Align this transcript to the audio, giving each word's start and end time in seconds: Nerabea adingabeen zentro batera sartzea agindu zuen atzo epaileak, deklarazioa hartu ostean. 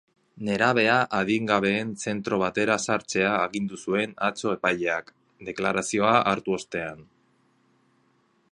Nerabea 0.45 0.93
adingabeen 1.17 1.91
zentro 2.05 2.39
batera 2.43 2.77
sartzea 2.87 3.35
agindu 3.41 3.79
zuen 3.89 4.15
atzo 4.29 4.55
epaileak, 4.55 5.13
deklarazioa 5.51 6.15
hartu 6.33 6.57
ostean. 6.61 7.05